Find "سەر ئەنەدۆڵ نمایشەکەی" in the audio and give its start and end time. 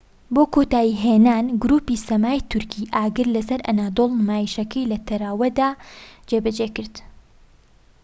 3.49-4.89